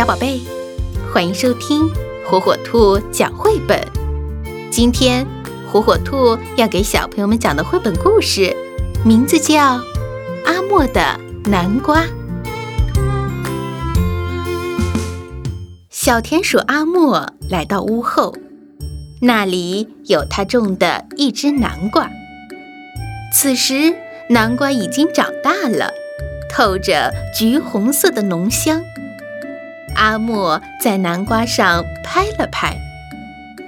[0.00, 0.40] 小宝贝，
[1.12, 1.86] 欢迎收听
[2.24, 3.78] 火火兔讲绘本。
[4.70, 5.26] 今天
[5.70, 8.56] 火火兔要给小朋友们讲的绘本故事，
[9.04, 9.76] 名字叫
[10.46, 12.02] 《阿莫的南瓜》。
[15.90, 18.34] 小田鼠阿莫来到屋后，
[19.20, 22.08] 那里有他种的一只南瓜。
[23.34, 23.94] 此时，
[24.30, 25.92] 南瓜已经长大了，
[26.48, 28.82] 透着橘红色的浓香。
[29.94, 32.76] 阿莫在南瓜上拍了拍，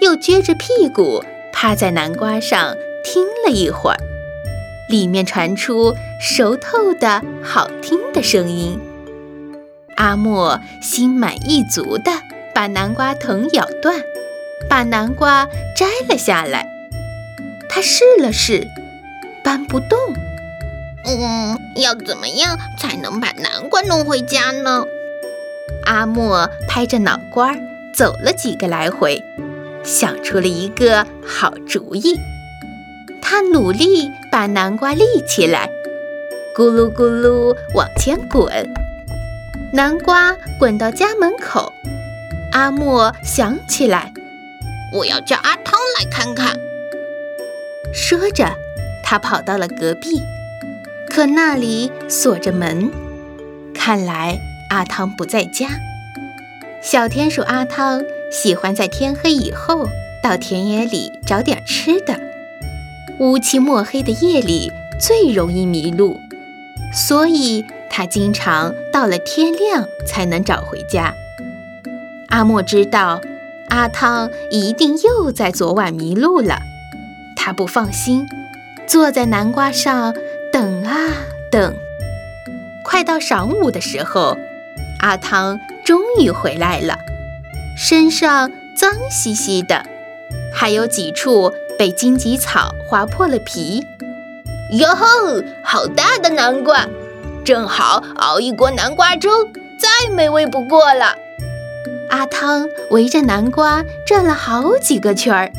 [0.00, 3.98] 又撅着屁股趴在南瓜上听了一会儿，
[4.88, 8.78] 里面传出熟透的好听的声音。
[9.96, 12.10] 阿莫心满意足地
[12.54, 14.02] 把南瓜藤咬断，
[14.68, 16.66] 把南瓜摘了下来。
[17.68, 18.66] 他试了试，
[19.44, 19.98] 搬不动。
[21.04, 24.84] 嗯，要怎么样才能把南瓜弄回家呢？
[25.86, 27.60] 阿莫拍着脑瓜儿
[27.94, 29.22] 走了几个来回，
[29.84, 32.18] 想出了一个好主意。
[33.22, 35.70] 他努力把南瓜立起来，
[36.56, 38.72] 咕噜咕噜往前滚。
[39.72, 41.72] 南瓜滚到家门口，
[42.52, 44.12] 阿莫想起来，
[44.92, 46.56] 我要叫阿汤来看看。
[47.92, 48.48] 说着，
[49.02, 50.20] 他跑到了隔壁，
[51.08, 52.90] 可那里锁着门，
[53.74, 54.38] 看来。
[54.68, 55.68] 阿汤不在家。
[56.82, 59.88] 小田鼠阿汤喜欢在天黑以后
[60.22, 62.20] 到田野里找点吃的。
[63.18, 64.70] 乌漆墨黑的夜里
[65.00, 66.20] 最容易迷路，
[66.92, 71.14] 所以他经常到了天亮才能找回家。
[72.28, 73.20] 阿莫知道
[73.68, 76.58] 阿汤一定又在昨晚迷路了，
[77.34, 78.26] 他不放心，
[78.86, 80.14] 坐在南瓜上
[80.52, 80.94] 等啊
[81.50, 81.74] 等。
[82.84, 84.36] 快到晌午的时候。
[85.00, 86.98] 阿汤终于回来了，
[87.76, 89.84] 身上脏兮兮的，
[90.52, 93.86] 还有几处被荆棘草划破了皮。
[94.72, 95.06] 哟吼，
[95.62, 96.86] 好大的南瓜，
[97.44, 99.30] 正好熬一锅南瓜粥，
[99.78, 101.16] 再美味不过了。
[102.10, 105.52] 阿汤围着南瓜转了好几个圈儿。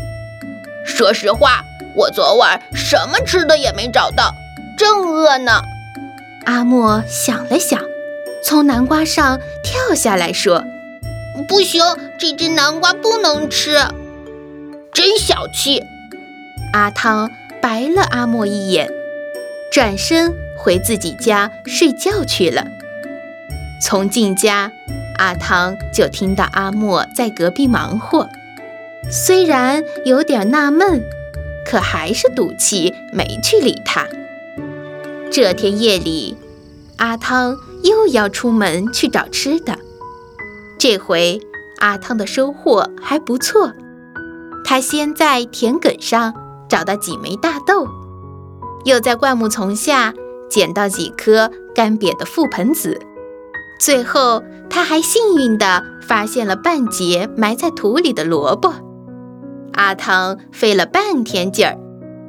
[0.85, 1.63] 说实话，
[1.95, 4.33] 我昨晚什么吃的也没找到，
[4.77, 5.61] 正饿呢。
[6.45, 7.86] 阿莫想了想。
[8.47, 10.63] 从南瓜上跳下来说
[11.49, 11.83] ：“不行，
[12.17, 13.75] 这只南瓜不能吃，
[14.93, 15.83] 真小气。”
[16.71, 17.29] 阿汤
[17.61, 18.89] 白了阿莫一眼，
[19.69, 22.65] 转身回自己家睡觉去了。
[23.83, 24.71] 从进家，
[25.17, 28.29] 阿汤就听到阿莫在隔壁忙活，
[29.11, 31.03] 虽然有点纳闷，
[31.65, 34.07] 可还是赌气没去理他。
[35.29, 36.37] 这天夜里，
[36.95, 37.57] 阿汤。
[37.83, 39.77] 又要出门去找吃的，
[40.79, 41.39] 这回
[41.79, 43.71] 阿汤的收获还不错。
[44.65, 46.33] 他先在田埂上
[46.67, 47.87] 找到几枚大豆，
[48.83, 50.13] 又在灌木丛下
[50.49, 52.99] 捡到几颗干瘪的覆盆子，
[53.79, 58.73] 最后他还幸运地发现了半截埋在土里的萝卜。
[59.73, 61.77] 阿汤费了半天劲儿，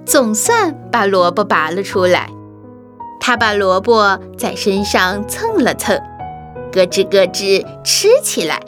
[0.04, 2.30] 总算把萝卜拔了出来。
[3.20, 5.98] 他把萝卜在身上蹭了蹭，
[6.72, 8.60] 咯吱咯吱吃起来，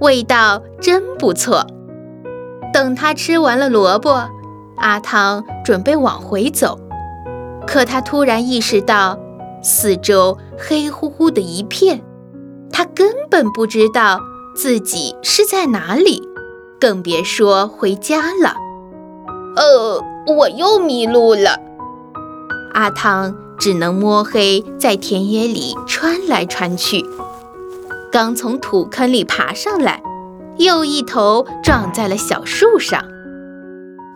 [0.00, 1.66] 味道真不错。
[2.72, 4.28] 等他吃完了萝卜，
[4.76, 6.78] 阿汤准备往回走，
[7.66, 9.18] 可他突然意识到
[9.62, 12.02] 四周黑乎乎的一片，
[12.70, 14.20] 他根本不知道
[14.54, 16.22] 自己是在哪里，
[16.78, 18.54] 更别说回家了。
[19.56, 20.04] 呃，
[20.36, 21.58] 我又迷路了，
[22.74, 23.34] 阿汤。
[23.58, 27.04] 只能摸黑在田野里穿来穿去，
[28.12, 30.02] 刚从土坑里爬上来，
[30.58, 33.04] 又一头撞在了小树上。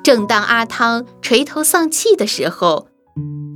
[0.04, 2.88] 正当阿汤垂头丧气的时候，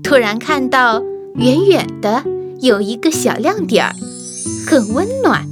[0.02, 1.02] 突然看到
[1.34, 2.24] 远远的
[2.60, 3.92] 有一个小亮点儿，
[4.66, 5.46] 很温暖。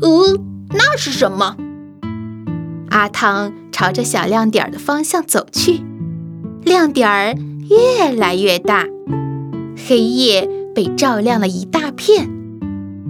[0.00, 0.38] 呃，
[0.70, 1.56] 那是什么？
[2.90, 5.82] 阿汤朝着小亮点儿的方向走去，
[6.62, 7.34] 亮点儿
[7.68, 8.86] 越来越大。
[9.76, 12.30] 黑夜被照亮了一大片，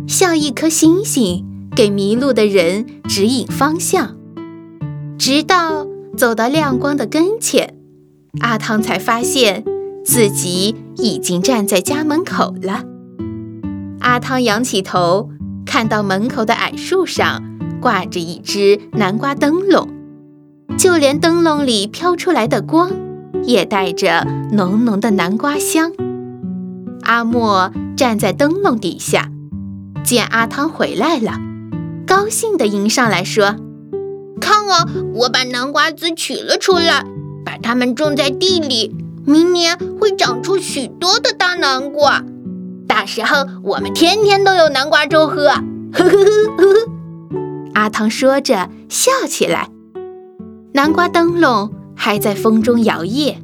[0.06, 4.16] 像一颗星星，给迷路的人指引方向。
[5.18, 5.86] 直到
[6.16, 7.74] 走到亮光的跟前，
[8.40, 9.64] 阿汤才发现
[10.04, 12.84] 自己已经站在家门口了。
[14.00, 15.30] 阿汤仰起头，
[15.64, 17.42] 看到门口的矮树上
[17.80, 19.88] 挂着一只南瓜灯笼，
[20.76, 22.90] 就连灯笼里飘出来的光，
[23.44, 25.92] 也带着浓浓的南瓜香。
[27.06, 29.30] 阿莫站在灯笼底下，
[30.04, 31.34] 见阿汤回来了，
[32.04, 33.54] 高兴地迎上来说
[34.42, 37.04] ：“看啊，我把南瓜籽取了出来，
[37.44, 38.92] 把它们种在地里，
[39.24, 42.24] 明年会长出许多的大南瓜。
[42.88, 45.50] 到时候我们天天都有南瓜粥喝。”
[45.94, 46.90] 呵呵呵呵呵。
[47.74, 49.68] 阿汤说着笑起来。
[50.72, 53.36] 南瓜灯笼还在风中摇曳，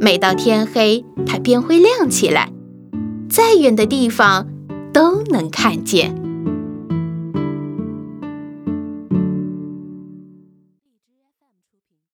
[0.00, 2.50] 每到天黑，它便会亮起来，
[3.38, 4.48] 再远的地方
[4.92, 6.27] 都能看见。